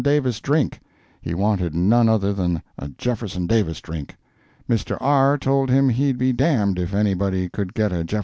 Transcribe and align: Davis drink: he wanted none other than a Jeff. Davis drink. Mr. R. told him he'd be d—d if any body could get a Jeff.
Davis 0.03 0.39
drink: 0.41 0.79
he 1.21 1.35
wanted 1.35 1.75
none 1.75 2.09
other 2.09 2.33
than 2.33 2.63
a 2.75 2.89
Jeff. 2.97 3.21
Davis 3.45 3.79
drink. 3.81 4.15
Mr. 4.67 4.97
R. 4.99 5.37
told 5.37 5.69
him 5.69 5.89
he'd 5.89 6.17
be 6.17 6.33
d—d 6.33 6.81
if 6.81 6.91
any 6.95 7.13
body 7.13 7.47
could 7.49 7.75
get 7.75 7.91
a 7.91 8.03
Jeff. 8.03 8.19